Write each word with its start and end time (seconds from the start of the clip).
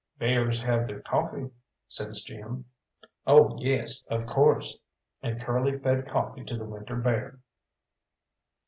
"Bears 0.17 0.57
have 0.61 0.87
their 0.87 0.99
coffee," 1.01 1.51
says 1.87 2.21
Jim. 2.23 2.65
"Oh 3.27 3.59
yes, 3.59 4.03
of 4.09 4.25
course," 4.25 4.79
and 5.21 5.39
Curly 5.39 5.77
fed 5.77 6.07
coffee 6.07 6.43
to 6.43 6.57
the 6.57 6.65
winter 6.65 6.95
bear. 6.95 7.37